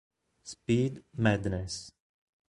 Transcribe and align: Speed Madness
Speed 0.41 1.05
Madness 1.13 1.93